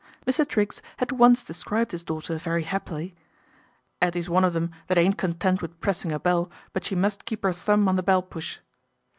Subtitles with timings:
[0.25, 0.47] Mr.
[0.49, 3.13] Triggs had once described his daughter very happily:''
[4.01, 7.45] 'Ettie's one of them that ain't content with pressing a bell, but she must keep
[7.45, 8.57] 'er thumb on the bell push."